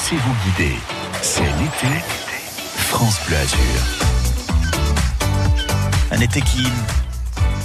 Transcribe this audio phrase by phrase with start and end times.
[0.00, 0.76] Laissez-vous guider.
[1.20, 2.02] C'est l'été.
[2.88, 3.58] France Bleu Azur.
[6.10, 6.66] Un été qui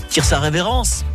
[0.10, 1.06] tire sa révérence,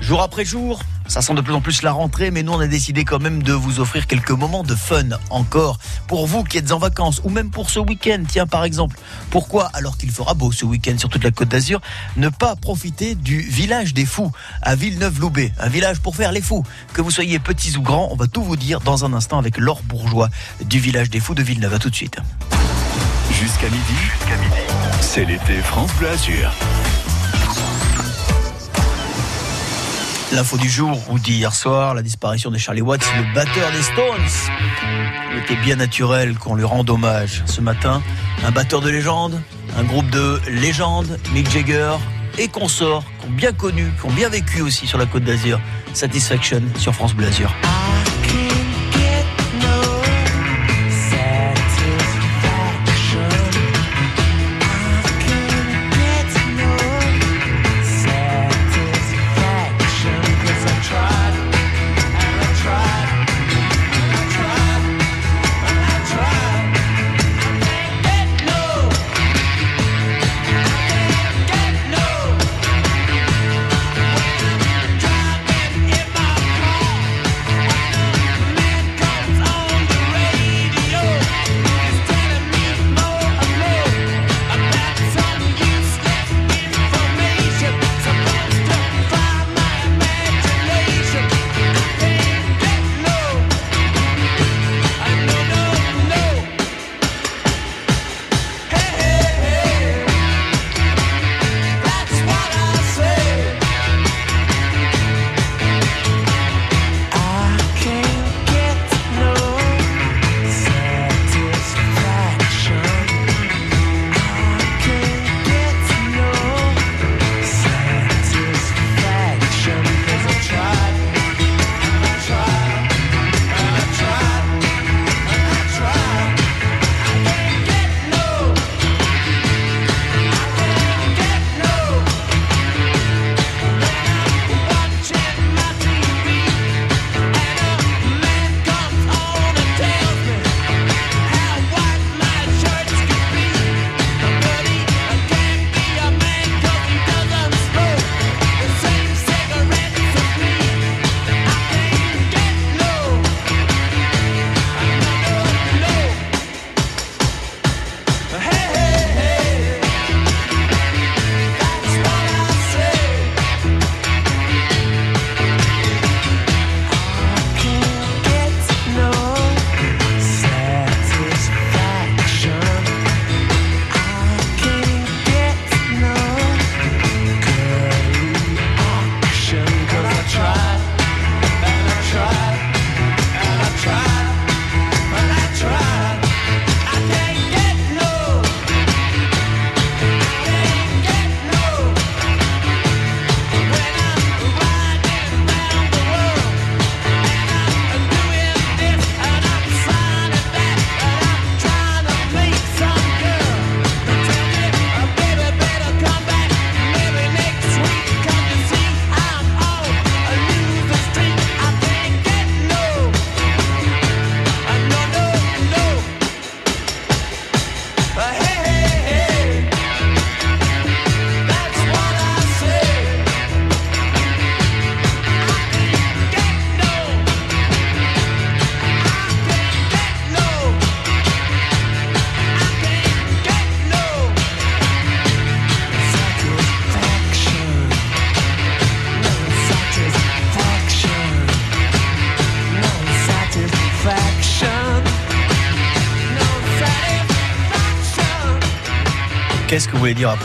[0.00, 0.80] jour après jour.
[1.10, 3.42] Ça sent de plus en plus la rentrée, mais nous on a décidé quand même
[3.42, 5.80] de vous offrir quelques moments de fun encore.
[6.06, 8.96] Pour vous qui êtes en vacances, ou même pour ce week-end, tiens par exemple.
[9.30, 11.80] Pourquoi, alors qu'il fera beau ce week-end sur toute la côte d'Azur,
[12.16, 14.30] ne pas profiter du village des fous
[14.62, 15.52] à Villeneuve-Loubet?
[15.58, 16.64] Un village pour faire les fous.
[16.92, 19.58] Que vous soyez petits ou grands, on va tout vous dire dans un instant avec
[19.58, 20.28] Laure Bourgeois
[20.64, 21.74] du village des fous de Villeneuve.
[21.74, 22.18] À tout de suite.
[23.32, 24.62] Jusqu'à midi, jusqu'à midi,
[25.00, 26.52] c'est l'été France Bleu Azur.
[30.32, 34.52] L'info du jour ou d'hier soir, la disparition de Charlie Watts, le batteur des Stones.
[35.32, 37.42] Il était bien naturel qu'on lui rende hommage.
[37.46, 38.00] Ce matin,
[38.44, 39.42] un batteur de légende,
[39.76, 41.96] un groupe de légendes, Mick Jagger
[42.38, 45.60] et consorts, qui ont bien connu, qui ont bien vécu aussi sur la côte d'Azur.
[45.94, 47.26] Satisfaction sur France Bleu.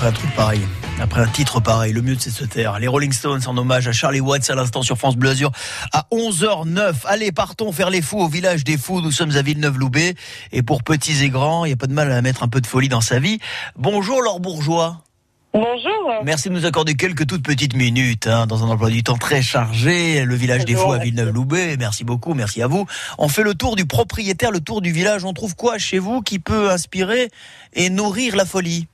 [0.05, 0.61] Après un truc pareil
[1.01, 2.79] après un titre pareil, le mieux c'est se taire.
[2.79, 5.51] Les Rolling Stones en hommage à Charlie Watts à l'instant sur France Bleu Azur
[5.91, 6.93] à 11h09.
[7.05, 9.01] Allez, partons faire les fous au village des fous.
[9.01, 10.15] Nous sommes à Villeneuve-Loubet
[10.51, 12.61] et pour petits et grands, il n'y a pas de mal à mettre un peu
[12.61, 13.39] de folie dans sa vie.
[13.77, 15.01] Bonjour Laure Bourgeois.
[15.53, 16.23] Bonjour.
[16.23, 19.41] Merci de nous accorder quelques toutes petites minutes hein, dans un emploi du temps très
[19.41, 20.23] chargé.
[20.23, 21.77] Le village des fous à Villeneuve-Loubet.
[21.77, 22.85] Merci beaucoup, merci à vous.
[23.17, 25.25] On fait le tour du propriétaire, le tour du village.
[25.25, 27.29] On trouve quoi chez vous qui peut inspirer
[27.73, 28.87] et nourrir la folie?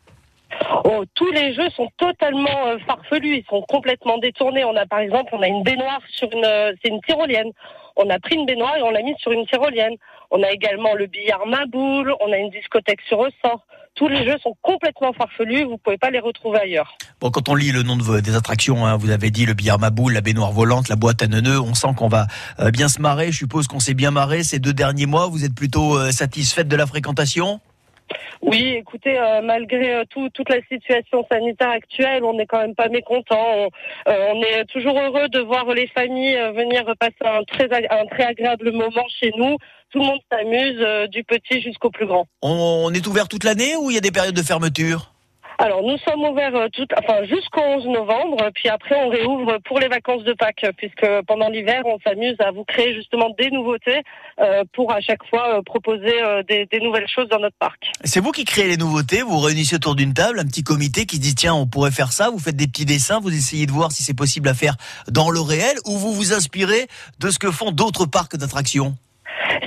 [0.84, 4.64] Oh, tous les jeux sont totalement euh, farfelus, ils sont complètement détournés.
[4.66, 7.52] On a par exemple, on a une baignoire sur une, euh, c'est une tyrolienne.
[7.96, 9.96] on a pris une baignoire et on l'a mise sur une tyrolienne.
[10.32, 13.66] On a également le billard Maboule, on a une discothèque sur ressort.
[13.96, 16.96] Tous les jeux sont complètement farfelus, vous pouvez pas les retrouver ailleurs.
[17.20, 20.14] Bon, quand on lit le nom des attractions, hein, vous avez dit le billard Maboule,
[20.14, 22.28] la baignoire volante, la boîte à neuneux, on sent qu'on va
[22.60, 23.34] euh, bien se marrer.
[23.34, 25.28] Je suppose qu'on s'est bien marré ces deux derniers mois.
[25.28, 27.60] Vous êtes plutôt satisfaite de la fréquentation?
[28.42, 32.76] Oui, écoutez, euh, malgré euh, tout- toute la situation sanitaire actuelle, on n'est quand même
[32.76, 33.38] pas mécontent.
[33.56, 33.70] On,
[34.08, 39.06] euh, on est toujours heureux de voir les familles venir passer un très, agréable moment
[39.20, 39.58] chez nous.
[39.92, 42.26] Tout le monde s'amuse, du petit jusqu'au plus grand.
[42.42, 45.11] on est ouvert toute l'année ou il y a des périodes de fermeture?
[45.64, 49.78] Alors, nous sommes ouverts euh, tout, enfin, jusqu'au 11 novembre, puis après on réouvre pour
[49.78, 54.02] les vacances de Pâques, puisque pendant l'hiver, on s'amuse à vous créer justement des nouveautés
[54.40, 56.14] euh, pour à chaque fois euh, proposer
[56.48, 57.92] des, nouvelles choses dans notre parc.
[58.04, 61.06] C'est vous qui créez les nouveautés, vous vous réunissez autour d'une table, un petit comité
[61.06, 63.72] qui dit tiens on pourrait faire ça, vous faites des petits dessins, vous essayez de
[63.72, 64.78] voir si c'est possible à faire
[65.10, 66.88] dans le réel ou vous vous inspirez
[67.20, 68.96] de ce que font d'autres parcs d'attractions?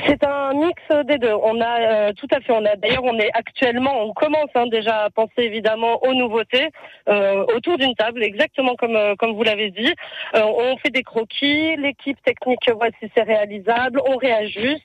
[0.07, 1.33] C'est un mix des deux.
[1.35, 2.53] On a euh, tout à fait.
[2.53, 6.69] On a d'ailleurs, on est actuellement, on commence hein, déjà à penser évidemment aux nouveautés
[7.09, 9.93] euh, autour d'une table, exactement comme euh, vous l'avez dit.
[10.35, 14.83] On fait des croquis, l'équipe technique voit si c'est réalisable, on réajuste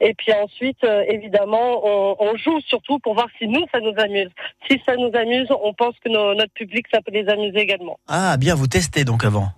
[0.00, 4.30] et puis ensuite, évidemment, on, on joue surtout pour voir si nous ça nous amuse.
[4.70, 7.98] Si ça nous amuse, on pense que nos- notre public ça peut les amuser également.
[8.08, 9.48] Ah bien, vous testez donc avant.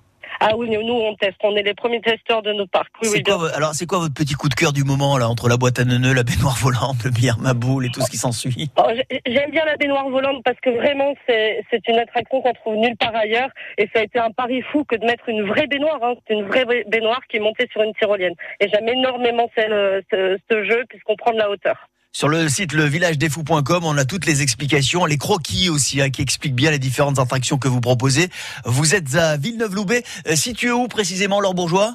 [0.43, 1.37] Ah oui, nous on teste.
[1.45, 2.89] On est les premiers testeurs de nos parcs.
[3.03, 5.29] Oui, C'est oui, quoi, alors c'est quoi votre petit coup de cœur du moment là
[5.29, 8.17] entre la boîte à neuneux, la baignoire volante, le billard Maboule et tout ce qui
[8.17, 8.71] s'ensuit?
[8.79, 12.53] Oh, j'ai- J'aime bien la baignoire volante parce que vraiment c'est c'est une attraction qu'on
[12.55, 15.43] trouve nulle part ailleurs et ça a été un pari fou que de mettre une
[15.47, 15.99] vraie baignoire.
[16.03, 16.15] Hein.
[16.27, 20.03] C'est une vraie ba- baignoire qui est montée sur une tyrolienne et j'aime énormément celle-
[20.11, 21.77] ce, ce jeu puisqu'on prend de la hauteur.
[22.13, 26.57] Sur le site levillagedesfous.com, on a toutes les explications, les croquis aussi, hein, qui expliquent
[26.57, 28.29] bien les différentes attractions que vous proposez.
[28.65, 31.95] Vous êtes à Villeneuve-Loubet, Euh, situé où précisément, Laure Bourgeois?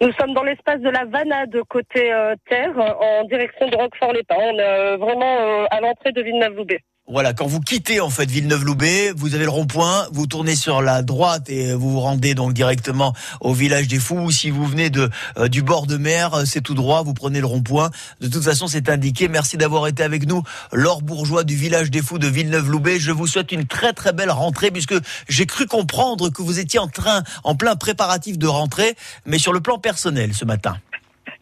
[0.00, 4.36] Nous sommes dans l'espace de la Vanade côté euh, terre en direction de Roquefort-les-Pins.
[4.38, 6.78] On est euh, vraiment à l'entrée de Villeneuve-Loubet.
[7.08, 11.02] Voilà, quand vous quittez en fait Villeneuve-Loubet, vous avez le rond-point, vous tournez sur la
[11.02, 14.30] droite et vous vous rendez donc directement au village des Fous.
[14.30, 17.40] Si vous venez de euh, du bord de mer, euh, c'est tout droit, vous prenez
[17.40, 17.90] le rond-point.
[18.20, 19.26] De toute façon, c'est indiqué.
[19.26, 23.00] Merci d'avoir été avec nous, Laure Bourgeois du village des Fous de Villeneuve-Loubet.
[23.00, 24.94] Je vous souhaite une très très belle rentrée puisque
[25.28, 28.96] j'ai cru comprendre que vous étiez en train, en plein préparatif de rentrée,
[29.26, 30.76] mais sur le plan personnel ce matin.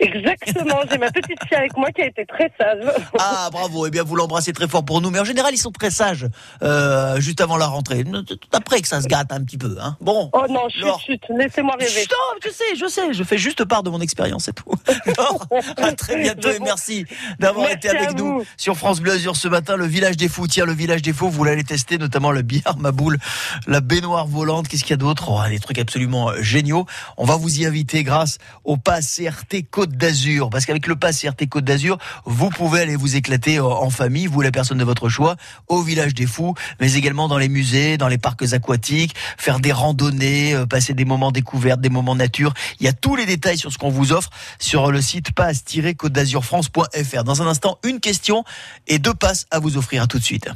[0.00, 2.84] Exactement, j'ai ma petite fille avec moi qui a été très sage.
[3.18, 5.70] Ah bravo, eh bien vous l'embrassez très fort pour nous, mais en général ils sont
[5.70, 6.26] très sages
[6.62, 8.04] euh, juste avant la rentrée.
[8.52, 9.96] Après que ça se gâte un petit peu, hein.
[10.00, 10.30] Bon.
[10.32, 11.00] Oh non, chut, Laure.
[11.00, 11.90] chut, laissez-moi rêver.
[12.00, 14.72] Chut, non, je sais, je sais, je fais juste part de mon expérience et tout.
[15.18, 17.04] Laure, à très bientôt et merci
[17.38, 19.76] d'avoir été avec nous sur France Bleu Azur ce matin.
[19.76, 22.78] Le village des fous, tiens, le village des fous, vous l'allez tester, notamment le billard
[22.78, 23.18] Maboule,
[23.66, 24.66] la baignoire volante.
[24.68, 25.28] Qu'est-ce qu'il y a d'autre?
[25.30, 26.86] Oh, Des trucs absolument géniaux.
[27.18, 31.20] On va vous y inviter grâce au pass CRT Côte d'Azur, parce qu'avec le pass
[31.20, 34.84] CRT Côte d'Azur, vous pouvez aller vous éclater euh, en famille, vous la personne de
[34.84, 35.36] votre choix,
[35.68, 39.72] au village des fous, mais également dans les musées, dans les parcs aquatiques, faire des
[39.72, 42.54] randonnées, euh, passer des moments découvertes, des moments nature.
[42.78, 46.12] Il y a tous les détails sur ce qu'on vous offre sur le site pass-côte
[46.12, 47.24] d'azurfrance.fr.
[47.24, 48.44] Dans un instant, une question
[48.86, 50.02] et deux passes à vous offrir.
[50.02, 50.48] À tout de suite.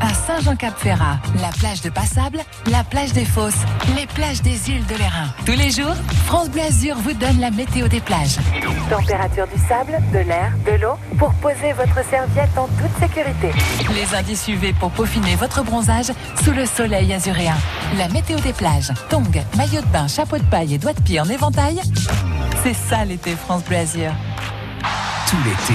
[0.00, 2.40] À Saint-Jean-Cap-Ferrat, la plage de Passable,
[2.70, 3.64] la plage des Fosses,
[3.96, 5.28] les plages des îles de l'Airain.
[5.44, 5.94] Tous les jours,
[6.26, 8.36] France Bleu Azur vous donne la météo des plages.
[8.90, 13.50] Température du sable, de l'air, de l'eau pour poser votre serviette en toute sécurité.
[13.94, 16.12] Les indices UV pour peaufiner votre bronzage
[16.44, 17.56] sous le soleil azuréen.
[17.96, 19.24] La météo des plages, tongs,
[19.56, 21.80] maillot de bain, chapeau de paille et doigts de pied en éventail.
[22.62, 24.12] C'est ça l'été France Bleu Azur.
[25.28, 25.74] Tout l'été,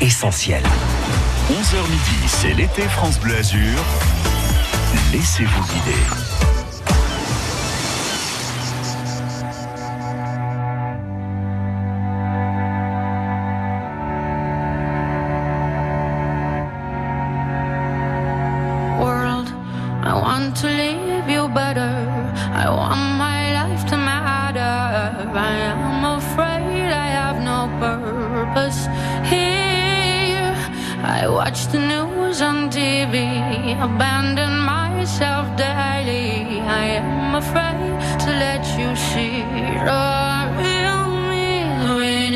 [0.00, 0.62] essentiel.
[1.50, 3.78] 11h midi, c'est l'été France Bleu Azur.
[5.12, 6.25] Laissez-vous guider.
[33.80, 36.60] Abandon myself daily.
[36.60, 39.42] I am afraid to let you see
[39.88, 40.06] the
[40.60, 41.48] real me
[41.96, 42.34] when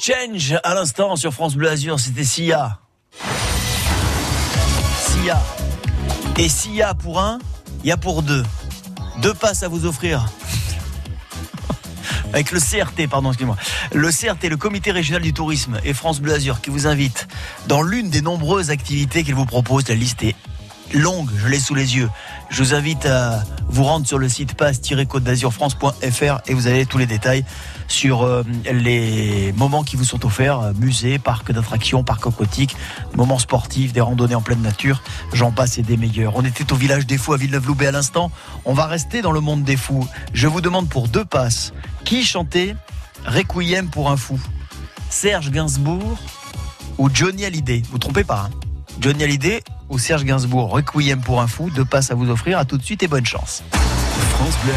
[0.00, 2.78] Change à l'instant sur France Bleu Azur, c'était Sia.
[4.96, 5.42] Sia.
[6.36, 7.40] Et Sia pour un,
[7.82, 8.44] il y a pour deux.
[9.22, 10.26] Deux passes à vous offrir.
[12.32, 13.56] Avec le CRT, pardon, excusez-moi.
[13.92, 17.26] Le CRT, le Comité Régional du Tourisme et France Bleu Azur qui vous invite
[17.66, 19.88] dans l'une des nombreuses activités qu'il vous propose.
[19.88, 20.36] La liste est
[20.94, 22.08] longue, je l'ai sous les yeux.
[22.50, 26.98] Je vous invite à vous rendre sur le site passe-côte d'azurfrance.fr et vous avez tous
[26.98, 27.44] les détails
[27.88, 32.76] sur euh, les moments qui vous sont offerts, euh, musées, parcs d'attractions, parcs aquatiques,
[33.16, 35.02] moments sportifs, des randonnées en pleine nature,
[35.32, 36.36] j'en passe et des meilleurs.
[36.36, 38.30] On était au village des fous à Villeneuve-Loubet à l'instant,
[38.64, 40.06] on va rester dans le monde des fous.
[40.32, 41.72] Je vous demande pour deux passes,
[42.04, 42.76] qui chantait
[43.26, 44.38] Requiem pour un fou?
[45.10, 46.18] Serge Gainsbourg
[46.98, 47.82] ou Johnny Hallyday?
[47.90, 48.50] Vous trompez pas, hein?
[49.00, 52.64] Johnny Hallyday ou Serge Gainsbourg, Requiem pour un fou, deux passes à vous offrir, à
[52.64, 53.62] tout de suite et bonne chance.
[54.38, 54.72] France Bleu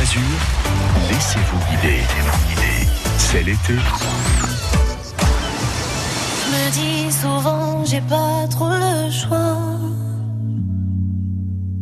[1.12, 2.00] laissez-vous guider.
[3.18, 3.76] C'est l'été.
[6.40, 9.58] Je me dis souvent, j'ai pas trop le choix.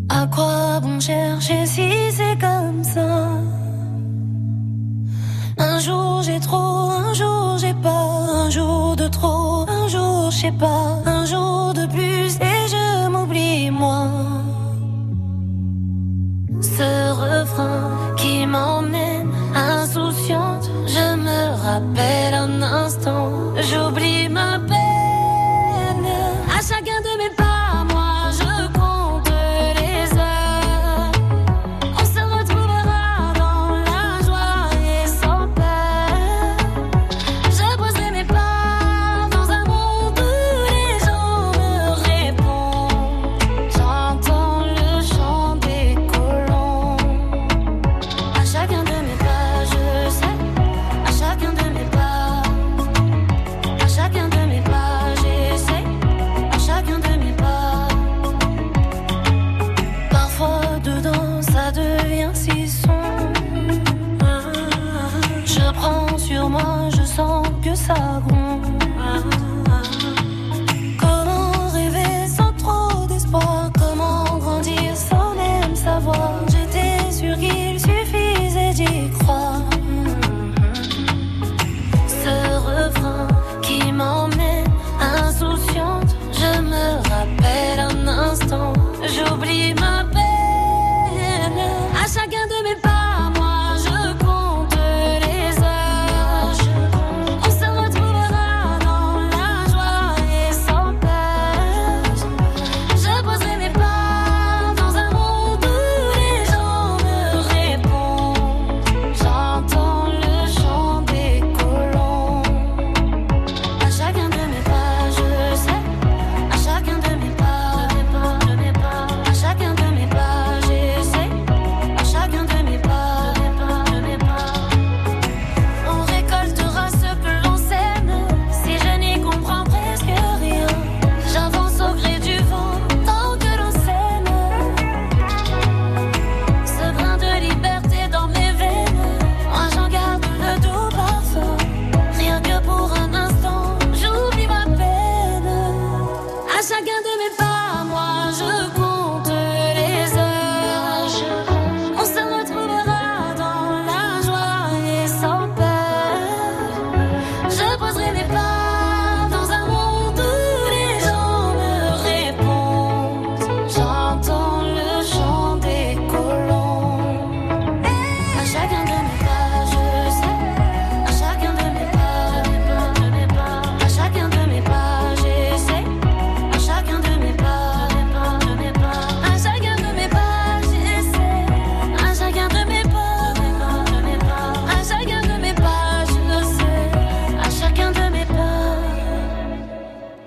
[0.10, 3.28] À quoi bon chercher si c'est comme ça?
[5.58, 8.08] Un jour j'ai trop, un jour j'ai pas,
[8.44, 13.10] un jour de trop, un jour je sais pas, un jour de plus et je
[13.10, 14.08] m'oublie moi.
[16.62, 18.99] Ce refrain qui m'emmène
[21.70, 24.09] rappelle un instant, j'oublie
[67.90, 68.19] sens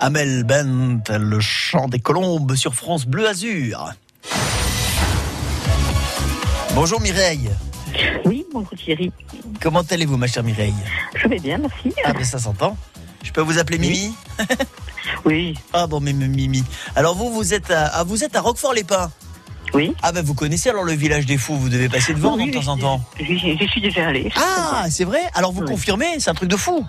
[0.04, 3.92] Amel Bent, le chant des colombes sur France Bleu Azur.
[6.74, 7.48] Bonjour Mireille.
[8.24, 9.12] Oui, bonjour Thierry.
[9.60, 10.74] Comment allez-vous ma chère Mireille?
[11.14, 11.94] Je vais bien, merci.
[12.04, 12.76] Ah ben ça s'entend.
[13.22, 14.12] Je peux vous appeler Mimi?
[15.24, 16.64] Oui, Ah bon mais Mimi.
[16.96, 19.08] Alors vous vous êtes à, ah, vous êtes à Roquefort-les-Pins.
[19.72, 19.94] oui.
[20.02, 22.58] Ah ben vous connaissez alors le village des fous, vous devez passer devant Oui, de
[22.58, 23.04] temps en temps.
[23.20, 24.32] J'y j'y suis déjà allé.
[24.34, 25.20] Ah, c'est vrai?
[25.34, 25.68] Alors vous Oui.
[25.68, 26.84] confirmez, c'est un truc de fou.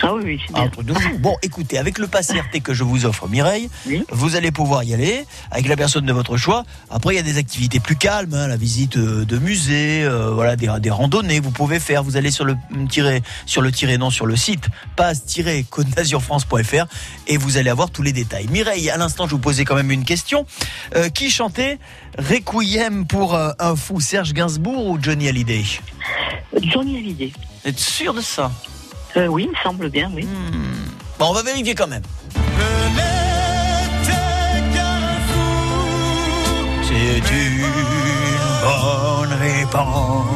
[0.00, 0.70] Ah oui, oui, bien.
[0.94, 1.18] fou.
[1.18, 4.02] Bon, écoutez, avec le pass RT que je vous offre, Mireille, Oui.
[4.10, 6.64] vous allez pouvoir y aller avec la personne de votre choix.
[6.90, 10.30] Après, il y a des activités plus calmes, hein, la visite euh, de musées, euh,
[10.30, 11.40] voilà, des, des randonnées.
[11.40, 12.02] Vous pouvez faire.
[12.02, 14.64] Vous allez sur le mm, tiré, sur le tiré, non, sur le site
[14.96, 16.86] passe-côte-d'azur-france.fr
[17.28, 18.46] et vous allez avoir tous les détails.
[18.48, 20.46] Mireille, à l'instant, je vous posais quand même une question.
[20.96, 21.78] Euh, qui chantait
[22.18, 25.64] Requiem pour euh, un fou, Serge Gainsbourg ou Johnny Hallyday?
[26.60, 27.32] Johnny Hallyday.
[27.62, 28.50] Vous êtes sûr de ça?
[29.16, 30.24] Euh, oui, il me semble bien, oui.
[30.24, 30.90] Hmm.
[31.18, 32.02] Bon, on va vérifier quand même.
[36.84, 37.62] C'est une
[38.62, 40.26] bonne réponse.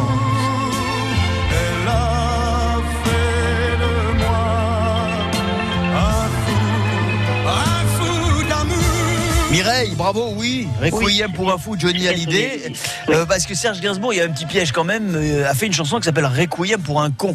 [9.51, 10.69] Mireille, bravo, oui.
[10.83, 12.73] Requiem pour un fou, Johnny Hallyday.
[13.09, 15.55] Euh, parce que Serge Gainsbourg, il y a un petit piège quand même, euh, a
[15.55, 17.35] fait une chanson qui s'appelle Requiem pour un con.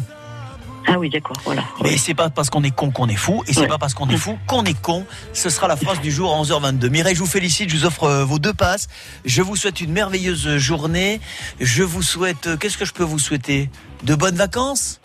[0.88, 1.62] Ah oui, d'accord, voilà.
[1.82, 3.66] Mais c'est pas parce qu'on est con qu'on est fou, et c'est Ouais.
[3.68, 5.06] pas parce qu'on est fou qu'on est con.
[5.32, 6.88] Ce sera la phrase du jour à 11h22.
[6.88, 8.88] Mireille, je vous félicite, je vous offre euh, vos deux passes.
[9.24, 11.20] Je vous souhaite une merveilleuse journée.
[11.60, 13.70] Je vous souhaite, euh, qu'est-ce que je peux vous souhaiter?
[14.02, 15.00] De bonnes vacances?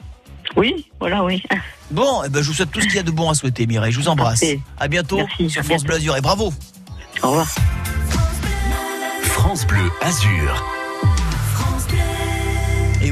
[0.56, 1.44] Oui, voilà, oui.
[1.92, 3.68] Bon, eh ben, je vous souhaite tout ce qu'il y a de bon à souhaiter,
[3.68, 3.92] Mireille.
[3.92, 4.40] Je vous embrasse.
[4.40, 4.60] Parfait.
[4.80, 5.86] À bientôt Merci, sur à France bientôt.
[5.88, 6.54] Bleu Azur et bravo.
[7.22, 7.48] Au revoir.
[9.24, 10.63] France Bleu Azur.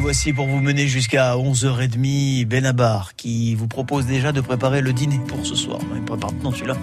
[0.05, 5.19] Voici pour vous mener jusqu'à 11h30 Benabar qui vous propose déjà de préparer le dîner
[5.27, 5.79] pour ce soir.
[5.95, 6.75] Il prépare maintenant celui-là.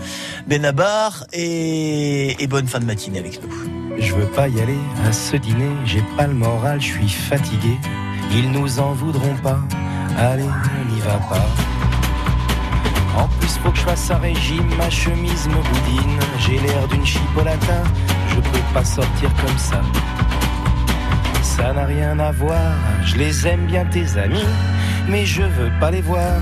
[0.48, 3.48] Benabar et, et bonne fin de matinée avec nous.
[3.96, 7.78] Je veux pas y aller à ce dîner, j'ai pas le moral, je suis fatigué.
[8.32, 9.60] Ils nous en voudront pas,
[10.18, 11.46] allez, on n'y va pas.
[13.16, 16.18] En plus, faut que je fasse un régime, ma chemise me boudine.
[16.40, 17.84] J'ai l'air d'une chipolata,
[18.30, 19.80] je peux pas sortir comme ça.
[21.56, 22.72] Ça n'a rien à voir,
[23.04, 24.48] je les aime bien tes amis,
[25.06, 26.40] mais je veux pas les voir.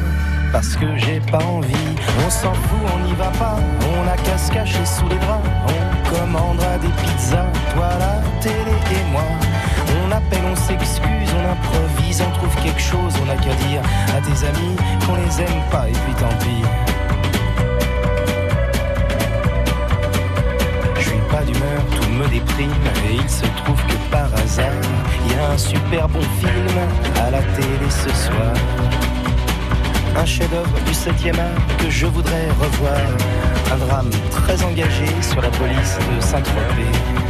[0.52, 1.88] Parce que j'ai pas envie,
[2.26, 3.56] on s'en fout, on n'y va pas,
[3.96, 8.54] on a qu'à se cacher sous les draps, on commandera des pizzas, toi la télé
[8.54, 9.22] et moi.
[10.04, 13.82] On appelle, on s'excuse, on improvise, on trouve quelque chose, on a qu'à dire
[14.16, 16.99] à tes amis qu'on les aime pas et puis tant pis.
[21.44, 22.70] D'humeur, tout me déprime
[23.08, 24.72] et il se trouve que par hasard,
[25.24, 26.78] il y a un super bon film
[27.24, 28.54] à la télé ce soir.
[30.16, 33.00] Un chef-d'œuvre du 7e art que je voudrais revoir.
[33.72, 37.29] Un drame très engagé sur la police de Saint-Tropez.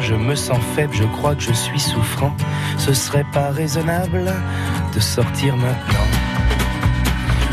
[0.00, 2.32] Je me sens faible, je crois que je suis souffrant.
[2.78, 4.32] Ce serait pas raisonnable
[4.94, 6.06] de sortir maintenant.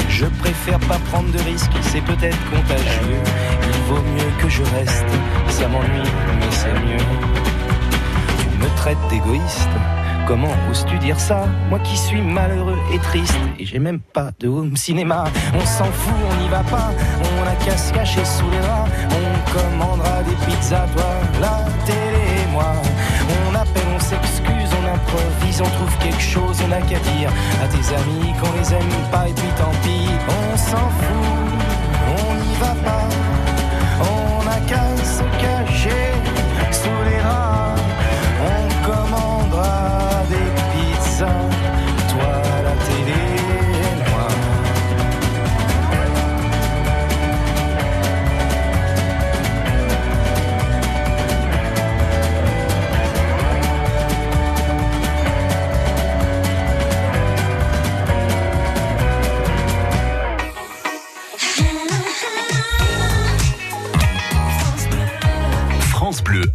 [0.10, 3.18] Je préfère pas prendre de risques, c'est peut-être contagieux.
[3.64, 5.06] Il vaut mieux que je reste,
[5.48, 7.04] ça m'ennuie, mais c'est mieux.
[8.40, 9.70] Tu me traites d'égoïste,
[10.28, 11.46] comment oses-tu dire ça?
[11.70, 15.24] Moi qui suis malheureux et triste, et j'ai même pas de home cinéma.
[15.56, 18.92] On s'en fout, on n'y va pas, on a qu'à se cacher sous les draps.
[19.10, 21.06] On commandera des pizzas, toi,
[21.88, 22.09] et
[22.58, 27.32] On appelle, on s'excuse, on improvise, on trouve quelque chose, on a qu'à dire
[27.64, 30.10] à tes amis qu'on les aime pas et puis tant pis.
[30.28, 31.52] On s'en fout,
[32.08, 33.08] on n'y va pas,
[34.02, 36.14] on a qu'à se cacher
[36.72, 37.82] sous les draps.
[38.42, 41.49] On commandera des pizzas,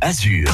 [0.04, 0.44] Azur.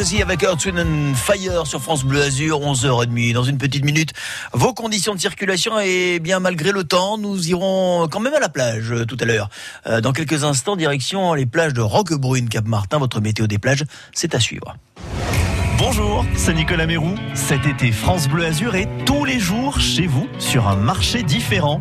[0.00, 3.34] Avec Earth, Wind Fire sur France Bleu Azur, 11h30.
[3.34, 4.12] Dans une petite minute,
[4.54, 8.48] vos conditions de circulation et bien malgré le temps, nous irons quand même à la
[8.48, 9.50] plage euh, tout à l'heure.
[9.86, 12.96] Euh, dans quelques instants, direction les plages de Roquebrune, Cap-Martin.
[12.98, 13.84] Votre météo des plages,
[14.14, 14.74] c'est à suivre.
[15.76, 17.14] Bonjour, c'est Nicolas Mérou.
[17.34, 21.78] Cet été, France Bleu Azur est tous les jours chez vous sur un marché différent.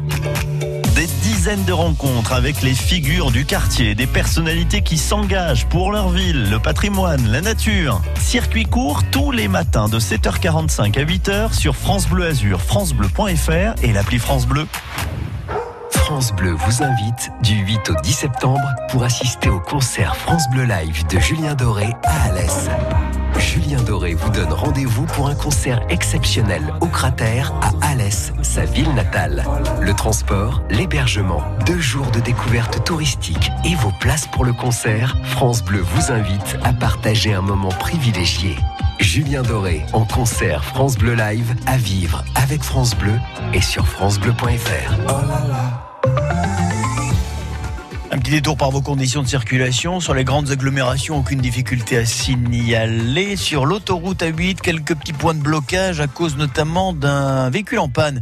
[1.22, 6.50] Dizaines de rencontres avec les figures du quartier, des personnalités qui s'engagent pour leur ville,
[6.50, 8.02] le patrimoine, la nature.
[8.20, 13.94] Circuit court tous les matins de 7h45 à 8h sur France Bleu Azur, francebleu.fr et
[13.94, 14.68] l'appli France Bleu.
[15.92, 20.64] France Bleu vous invite du 8 au 10 septembre pour assister au concert France Bleu
[20.64, 22.70] Live de Julien Doré à Alès.
[23.40, 28.94] Julien Doré vous donne rendez-vous pour un concert exceptionnel au cratère à Alès, sa ville
[28.94, 29.46] natale.
[29.82, 35.64] Le transport, l'hébergement, deux jours de découverte touristique et vos places pour le concert, France
[35.64, 38.56] Bleu vous invite à partager un moment privilégié.
[39.00, 43.18] Julien Doré en concert France Bleu Live à vivre avec France Bleu
[43.54, 44.94] et sur francebleu.fr.
[48.12, 50.00] Un petit détour par vos conditions de circulation.
[50.00, 53.36] Sur les grandes agglomérations, aucune difficulté à signaler.
[53.36, 58.22] Sur l'autoroute A8, quelques petits points de blocage à cause notamment d'un véhicule en panne.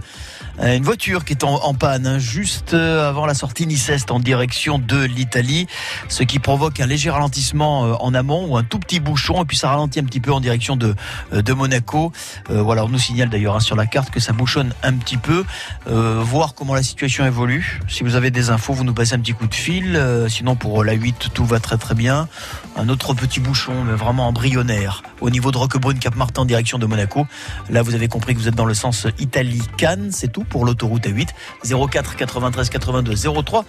[0.59, 4.19] Euh, Une voiture qui est en, panne hein, juste euh, avant la sortie Nice-Est en
[4.19, 5.67] direction de l'Italie,
[6.07, 9.45] ce qui provoque un léger ralentissement euh, en amont ou un tout petit bouchon et
[9.45, 10.95] puis ça ralentit un petit peu en direction de,
[11.31, 12.11] de Monaco.
[12.49, 15.17] Euh, voilà, on nous signale d'ailleurs hein, sur la carte que ça bouchonne un petit
[15.17, 15.43] peu.
[15.87, 17.81] Euh, voir comment la situation évolue.
[17.87, 19.95] Si vous avez des infos, vous nous passez un petit coup de fil.
[19.95, 22.27] Euh, sinon pour la 8, tout va très très bien.
[22.75, 26.85] Un autre petit bouchon, mais vraiment embryonnaire, au niveau de Roquebrune, Cap-Martin, en direction de
[26.85, 27.25] Monaco.
[27.69, 31.05] Là, vous avez compris que vous êtes dans le sens Italie-Cannes, c'est tout pour l'autoroute
[31.05, 31.29] A8.
[31.63, 33.65] 04 93 82 03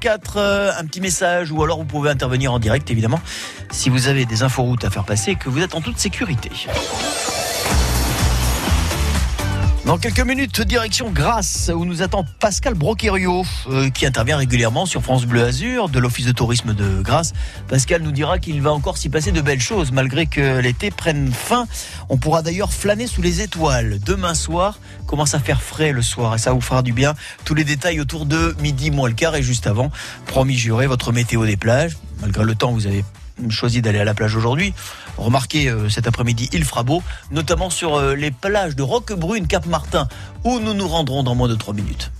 [0.00, 0.36] 04.
[0.36, 3.20] euh, un petit message ou alors vous pouvez intervenir en direct, évidemment,
[3.70, 6.50] si vous avez des inforoutes à faire passer et que vous êtes en toute sécurité.
[9.90, 15.02] Dans quelques minutes, direction Grasse, où nous attend Pascal Broquerio, euh, qui intervient régulièrement sur
[15.02, 17.32] France Bleu Azur, de l'Office de tourisme de Grasse.
[17.66, 21.32] Pascal nous dira qu'il va encore s'y passer de belles choses, malgré que l'été prenne
[21.32, 21.66] fin.
[22.08, 23.98] On pourra d'ailleurs flâner sous les étoiles.
[24.06, 27.16] Demain soir, commence à faire frais le soir, et ça vous fera du bien.
[27.44, 29.90] Tous les détails autour de midi moins le quart, et juste avant,
[30.26, 31.96] promis juré, votre météo des plages.
[32.20, 33.02] Malgré le temps, vous avez
[33.48, 34.74] choisi d'aller à la plage aujourd'hui.
[35.16, 40.08] Remarquez euh, cet après-midi, il fera beau, notamment sur euh, les plages de Roquebrune, Cap-Martin,
[40.44, 42.10] où nous nous rendrons dans moins de 3 minutes.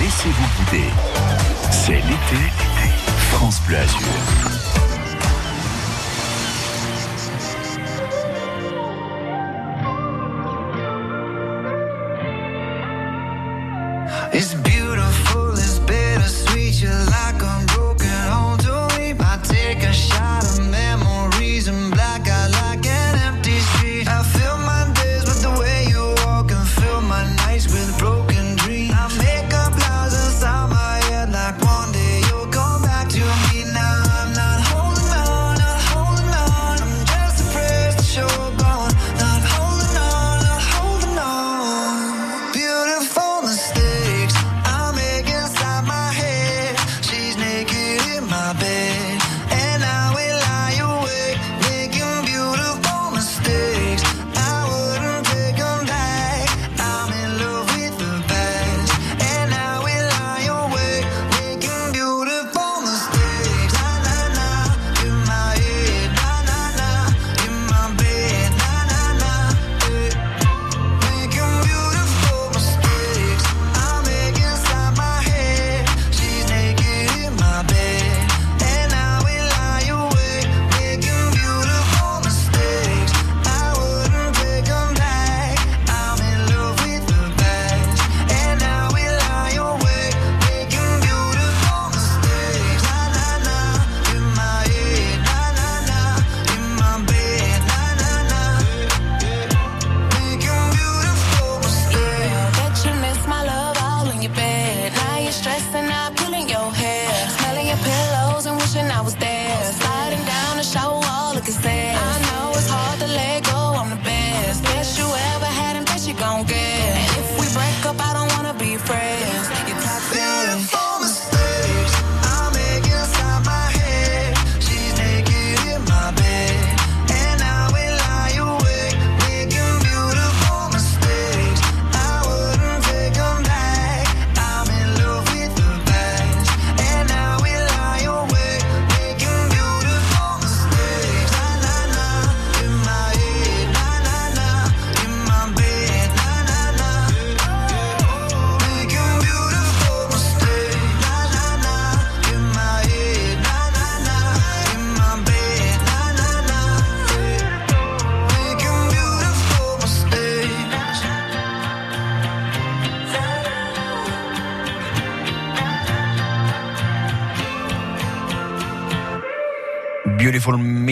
[0.00, 0.84] Laissez-vous guider.
[1.70, 2.42] C'est l'été.
[3.30, 4.53] France Bleu Azur.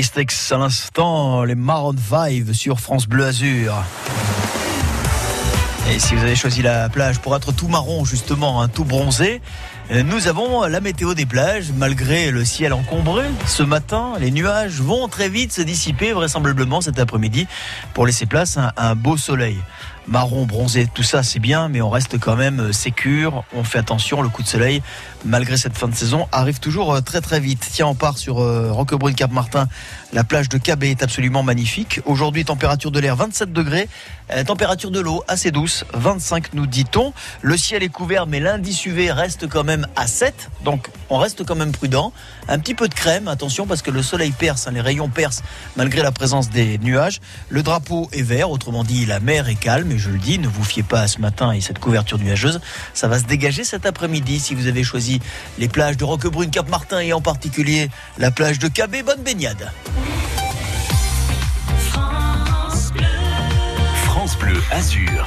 [0.03, 3.85] Mystics à l'instant, les Maroon 5 sur France Bleu Azur.
[5.93, 9.41] Et si vous avez choisi la plage pour être tout marron, justement, hein, tout bronzé,
[9.93, 11.71] euh, nous avons la météo des plages.
[11.77, 16.99] Malgré le ciel encombré, ce matin, les nuages vont très vite se dissiper, vraisemblablement cet
[16.99, 17.47] après-midi,
[17.95, 19.59] pour laisser place à un beau soleil.
[20.07, 23.45] Marron, bronzé, tout ça c'est bien, mais on reste quand même euh, sécure.
[23.55, 24.83] On fait attention, le coup de soleil,
[25.25, 27.67] malgré cette fin de saison, arrive toujours euh, très très vite.
[27.71, 29.69] Tiens, on part sur euh, Roquebrune Cap Martin.
[30.13, 32.01] La plage de Cabé est absolument magnifique.
[32.05, 33.89] Aujourd'hui, température de l'air 27 degrés,
[34.47, 37.15] température de l'eau assez douce, 25 nous dit-on.
[37.41, 41.47] Le ciel est couvert, mais l'indice UV reste quand même à 7, donc on reste
[41.47, 42.13] quand même prudent.
[42.49, 45.43] Un petit peu de crème, attention parce que le soleil perce, hein, les rayons percent
[45.77, 47.21] malgré la présence des nuages.
[47.49, 50.65] Le drapeau est vert, autrement dit la mer est calme, je le dis, ne vous
[50.65, 52.61] fiez pas à ce matin et cette couverture nuageuse.
[52.95, 55.21] Ça va se dégager cet après-midi si vous avez choisi
[55.59, 59.03] les plages de Roquebrune, Cap-Martin et en particulier la plage de Cabé.
[59.03, 59.71] Bonne baignade.
[64.05, 65.27] France Bleu Azur.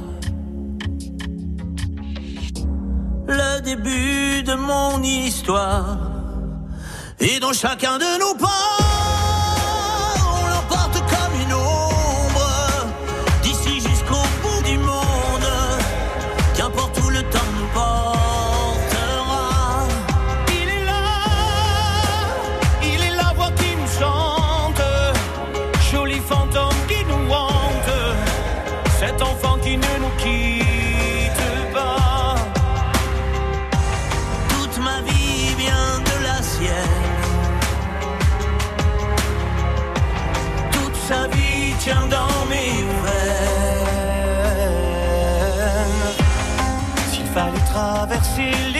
[3.61, 5.97] Début de mon histoire.
[7.19, 8.80] Et dans chacun de nos pas,
[48.35, 48.70] see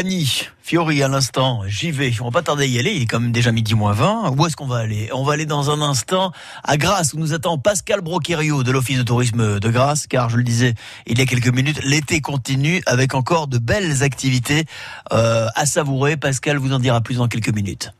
[0.00, 2.10] Pani Fiori à l'instant, j'y vais.
[2.22, 4.34] On va pas tarder à y aller, il est quand même déjà midi moins 20.
[4.34, 5.10] Où est-ce qu'on va aller?
[5.12, 6.32] On va aller dans un instant
[6.64, 10.38] à Grasse où nous attend Pascal Broquerio de l'Office de tourisme de Grasse car je
[10.38, 10.72] le disais
[11.06, 14.64] il y a quelques minutes, l'été continue avec encore de belles activités
[15.12, 16.16] euh, à savourer.
[16.16, 17.92] Pascal vous en dira plus dans quelques minutes.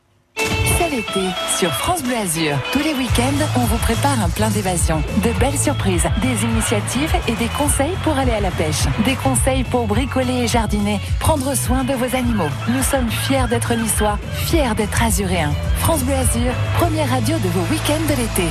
[1.01, 1.27] L'été
[1.57, 2.55] sur France Bleu Azur.
[2.71, 7.31] Tous les week-ends, on vous prépare un plein d'évasion, de belles surprises, des initiatives et
[7.33, 8.83] des conseils pour aller à la pêche.
[9.03, 12.49] Des conseils pour bricoler et jardiner, prendre soin de vos animaux.
[12.67, 15.53] Nous sommes fiers d'être niçois, fiers d'être azuréens.
[15.79, 18.47] France Bleu Azur, première radio de vos week-ends de l'été.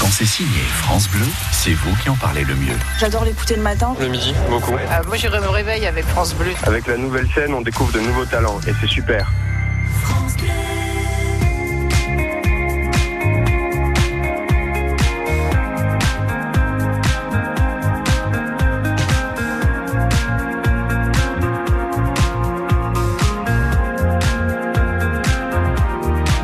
[0.00, 2.78] Quand c'est signé France Bleu, c'est vous qui en parlez le mieux.
[2.98, 3.94] J'adore l'écouter le matin.
[4.00, 4.72] Le midi, beaucoup.
[4.72, 6.52] Euh, moi, je me réveille avec France Bleu.
[6.62, 9.30] Avec la nouvelle scène, on découvre de nouveaux talents et c'est super.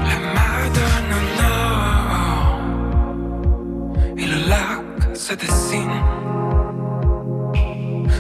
[0.09, 2.61] La Madone en or
[4.17, 5.99] et le lac se dessine.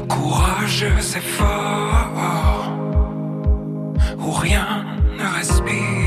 [0.09, 2.73] Courageux et fort,
[4.19, 4.78] où rien
[5.39, 5.98] ne respire.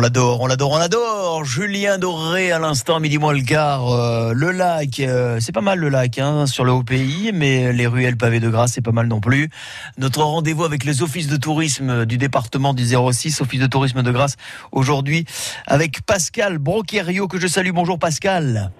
[0.00, 1.44] On l'adore, on l'adore, on l'adore.
[1.44, 3.92] Julien Doré à l'instant, midi moins le quart.
[3.92, 7.74] Euh, le lac, euh, c'est pas mal le lac hein, sur le haut pays, mais
[7.74, 9.50] les ruelles pavées de grâce, c'est pas mal non plus.
[9.98, 14.10] Notre rendez-vous avec les offices de tourisme du département du 06, office de tourisme de
[14.10, 14.36] Grasse,
[14.72, 15.26] aujourd'hui
[15.66, 17.72] avec Pascal Broquerio que je salue.
[17.72, 18.72] Bonjour Pascal.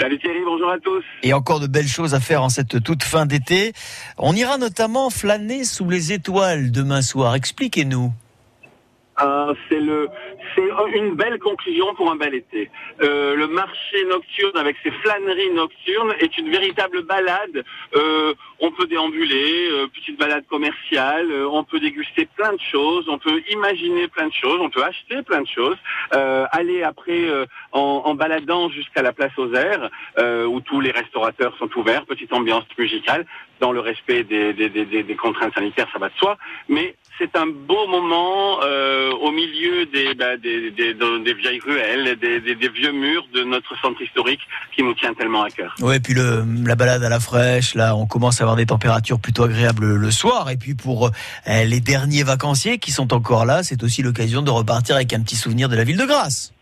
[0.00, 1.04] Salut Thierry, bonjour à tous.
[1.22, 3.74] Et encore de belles choses à faire en cette toute fin d'été.
[4.16, 7.34] On ira notamment flâner sous les étoiles demain soir.
[7.34, 8.10] Expliquez-nous.
[9.22, 10.08] Euh, c'est le,
[10.94, 12.70] une belle conclusion pour un bel été.
[13.02, 17.64] Euh, le marché nocturne avec ses flâneries nocturnes est une véritable balade.
[17.94, 23.42] Euh, on peut déambuler, petite balade commerciale, on peut déguster plein de choses, on peut
[23.50, 25.76] imaginer plein de choses, on peut acheter plein de choses,
[26.10, 27.24] aller après
[27.72, 29.90] en, baladant jusqu'à la place aux airs
[30.48, 33.26] où tous les restaurateurs sont ouverts, petite ambiance musicale
[33.60, 36.36] dans le respect des- des contraintes sanitaires, ça va de soi,
[36.68, 41.60] mais c'est un beau moment euh, au milieu des, bah, des, des, de- des vieilles
[41.60, 44.40] ruelles, des, des, vieux murs de notre centre historique
[44.74, 45.74] qui nous tient tellement à cœur.
[45.80, 49.20] Ouais, puis le, la balade à la fraîche, là, on commence à avoir des températures
[49.20, 50.50] plutôt agréables le soir.
[50.50, 54.50] Et puis pour euh, les derniers vacanciers qui sont encore là, c'est aussi l'occasion de
[54.50, 56.53] repartir avec un petit souvenir de la ville de Grasse.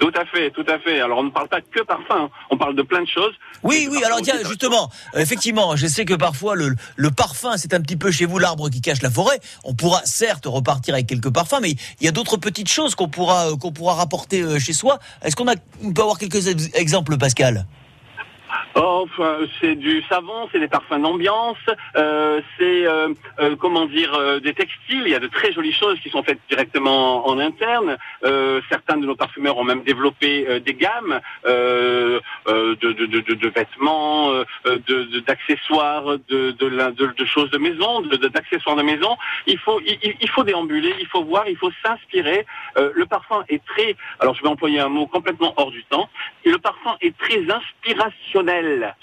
[0.00, 1.00] Tout à fait, tout à fait.
[1.02, 2.30] Alors on ne parle pas que parfum, hein.
[2.50, 3.34] on parle de plein de choses.
[3.62, 7.74] Oui, oui, alors tiens, justement, euh, effectivement, je sais que parfois le, le parfum, c'est
[7.74, 9.38] un petit peu chez vous l'arbre qui cache la forêt.
[9.62, 13.08] On pourra certes repartir avec quelques parfums, mais il y a d'autres petites choses qu'on
[13.08, 14.98] pourra, euh, qu'on pourra rapporter euh, chez soi.
[15.22, 17.66] Est-ce qu'on a, on peut avoir quelques ex- exemples, Pascal?
[18.76, 19.06] Oh,
[19.60, 21.56] c'est du savon, c'est des parfums d'ambiance,
[21.96, 23.08] euh, c'est euh,
[23.40, 25.02] euh, comment dire des textiles.
[25.06, 27.96] Il y a de très jolies choses qui sont faites directement en interne.
[28.68, 34.32] Certains de nos parfumeurs ont même développé des gammes de, de, de, de- vêtements,
[35.26, 39.16] d'accessoires, de, choses de maison, d'accessoires de maison.
[39.46, 42.46] Il faut il, faut déambuler, il faut voir, il faut s'inspirer.
[42.76, 46.08] Le parfum est très, alors je vais employer un mot complètement hors du temps.
[46.44, 48.59] Et le parfum est très inspirationnel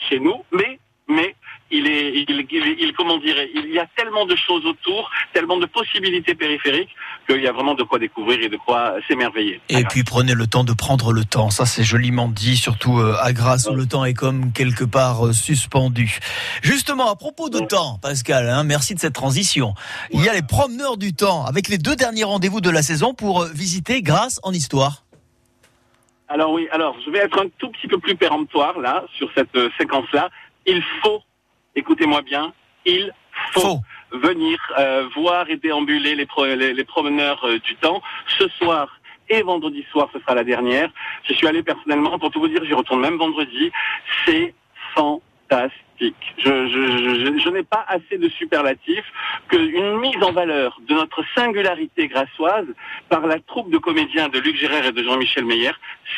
[0.09, 0.79] chez nous, mais
[1.09, 1.35] mais
[1.71, 5.57] il est, il, il- il- comment dire, il y a tellement de choses autour, tellement
[5.57, 6.89] de possibilités périphériques
[7.29, 9.61] qu'il y a vraiment de quoi découvrir et de quoi s'émerveiller.
[9.69, 11.49] Et puis prenez le temps de prendre le temps.
[11.49, 15.27] Ça, c'est joliment dit, surtout euh, à Grasse où le temps est comme quelque part
[15.27, 16.19] euh, suspendu.
[16.61, 19.73] Justement, à propos de temps, Pascal, hein, merci de cette transition.
[20.11, 23.13] Il y a les promeneurs du temps avec les deux derniers rendez-vous de la saison
[23.13, 25.03] pour euh, visiter Grasse en histoire.
[26.29, 29.55] Alors oui, alors je vais être un tout petit peu plus péremptoire là sur cette
[29.55, 30.29] euh, séquence-là.
[30.65, 31.21] Il faut,
[31.75, 32.53] écoutez-moi bien,
[32.85, 33.13] il
[33.53, 33.61] faut,
[34.11, 38.01] venir euh, voir et déambuler les, pro- les, les promeneurs euh, du temps
[38.37, 38.99] ce soir.
[39.29, 40.89] Et vendredi soir, ce sera la dernière.
[41.23, 43.71] Je suis allé personnellement, pour tout vous dire, j'y retourne même vendredi.
[44.25, 44.53] C'est
[44.95, 45.83] fantastique.
[45.99, 46.09] Je,
[46.43, 49.05] je, je, je n'ai pas assez de superlatifs
[49.49, 52.65] qu'une mise en valeur de notre singularité grassoise
[53.09, 55.71] par la troupe de comédiens de Luc Gérard et de Jean-Michel Meyer,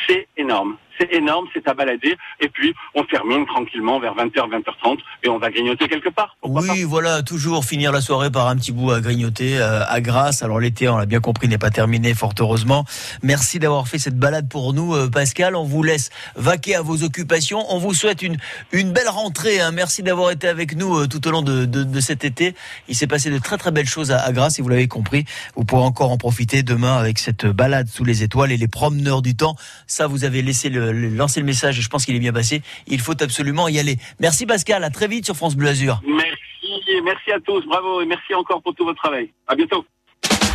[0.06, 0.76] c'est énorme.
[0.98, 2.14] C'est énorme, c'est à balader.
[2.40, 6.36] Et puis, on termine tranquillement vers 20h, 20h30 et on va grignoter quelque part.
[6.42, 10.42] Oui, voilà, toujours finir la soirée par un petit bout à grignoter euh, à Grasse.
[10.42, 12.84] Alors l'été, on l'a bien compris, n'est pas terminé, fort heureusement.
[13.22, 15.56] Merci d'avoir fait cette balade pour nous, euh, Pascal.
[15.56, 17.64] On vous laisse vaquer à vos occupations.
[17.70, 18.36] On vous souhaite une,
[18.72, 19.58] une belle rentrée.
[19.58, 19.69] hein.
[19.72, 22.54] Merci d'avoir été avec nous euh, tout au long de, de, de cet été.
[22.88, 25.24] Il s'est passé de très très belles choses à, à Grasse et vous l'avez compris.
[25.56, 29.22] Vous pourrez encore en profiter demain avec cette balade sous les étoiles et les promeneurs
[29.22, 29.56] du temps.
[29.86, 32.32] Ça, vous avez laissé le, le- lancé le message et je pense qu'il est bien
[32.32, 32.62] passé.
[32.86, 33.98] Il faut absolument y aller.
[34.20, 34.84] Merci Pascal.
[34.84, 36.00] À très vite sur France Bleu Azur.
[36.06, 39.30] Merci, et merci à tous, bravo et merci encore pour tout votre travail.
[39.46, 39.84] À bientôt.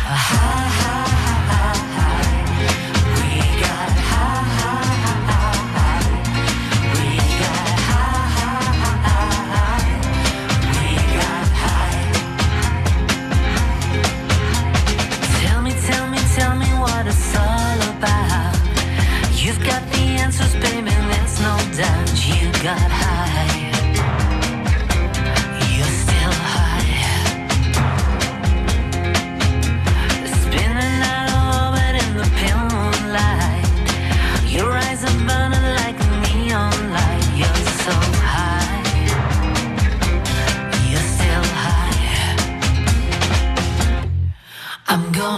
[0.08, 0.75] Tell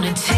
[0.01, 0.38] wanna take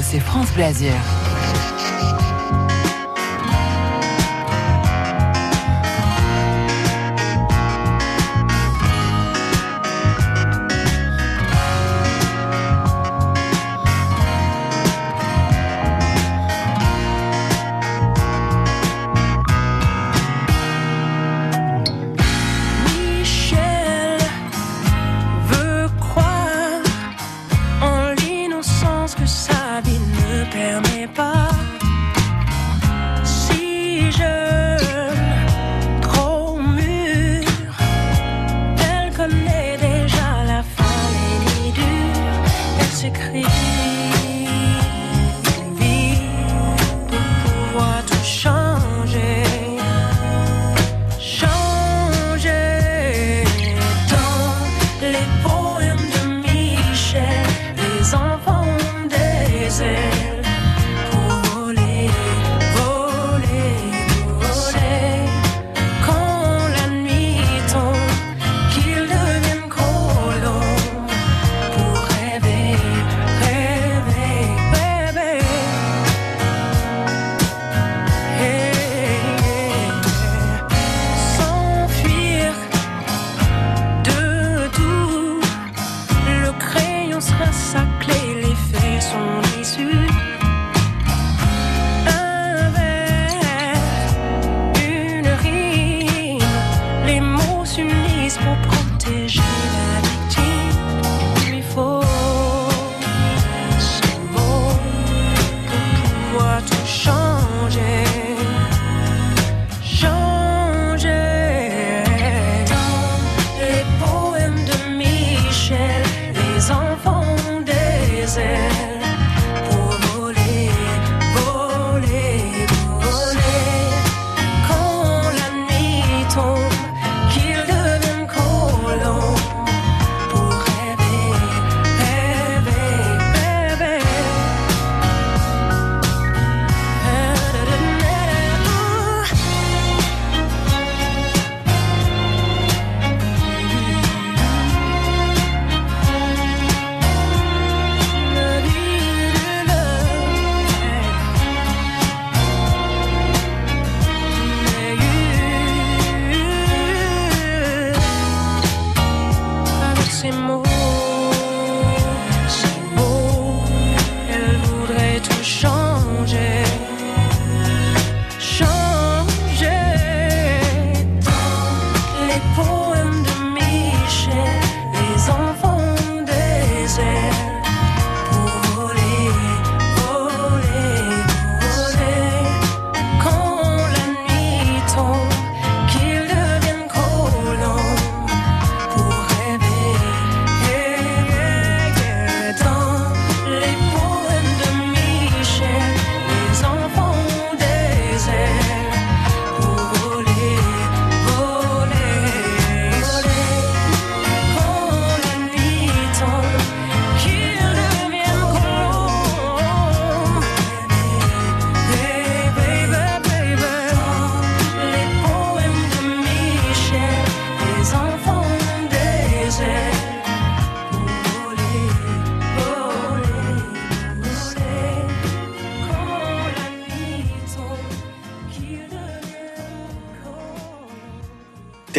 [0.00, 0.64] c'est France Bleu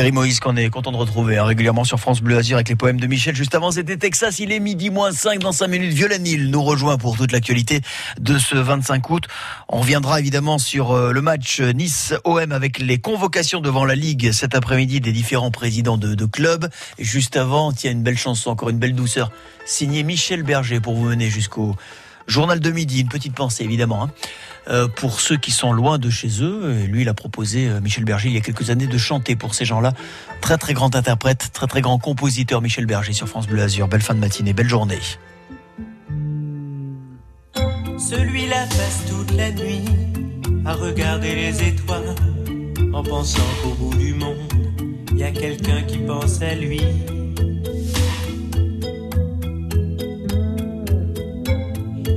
[0.03, 2.75] Terry Moïse qu'on est content de retrouver hein, régulièrement sur France Bleu Azur avec les
[2.75, 3.37] poèmes de Michel.
[3.37, 4.39] Juste avant, c'était Texas.
[4.39, 5.93] Il est midi moins 5 dans 5 minutes.
[5.93, 7.79] Violanil nous rejoint pour toute l'actualité
[8.19, 9.27] de ce 25 août.
[9.69, 14.55] On reviendra évidemment sur euh, le match Nice-OM avec les convocations devant la Ligue cet
[14.55, 16.67] après-midi des différents présidents de, clubs.
[16.99, 19.31] Juste avant, tiens, une belle chanson, encore une belle douceur,
[19.63, 21.77] signée Michel Berger pour vous mener jusqu'au
[22.27, 23.01] journal de midi.
[23.01, 24.03] Une petite pensée évidemment.
[24.03, 24.11] hein.
[24.69, 26.77] Euh, pour ceux qui sont loin de chez eux.
[26.81, 29.35] Et lui, il a proposé, euh, Michel Berger, il y a quelques années, de chanter
[29.35, 29.93] pour ces gens-là.
[30.39, 33.89] Très très grand interprète, très très grand compositeur, Michel Berger sur France Bleu Azur.
[33.89, 34.99] Belle fin de matinée, belle journée.
[37.97, 39.83] Celui-là passe toute la nuit
[40.65, 42.15] à regarder les étoiles
[42.93, 44.37] en pensant qu'au bout du monde,
[45.11, 46.79] il y a quelqu'un qui pense à lui.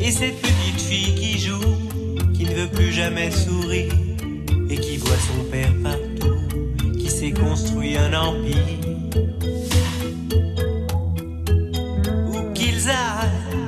[0.06, 1.58] Et cette petite fille qui joue,
[2.32, 3.92] qui ne veut plus jamais sourire,
[4.70, 6.38] et qui voit son père partout,
[6.96, 8.56] qui s'est construit un empire.
[12.28, 13.66] Où qu'ils aillent,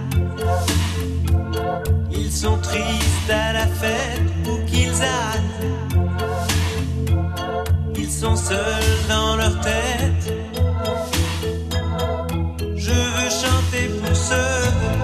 [2.13, 5.99] ils sont tristes à la fête, où qu'ils aillent,
[7.97, 10.33] ils sont seuls dans leur tête.
[12.77, 14.98] Je veux chanter pour ceux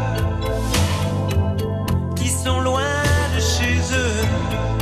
[4.07, 4.74] 嗯。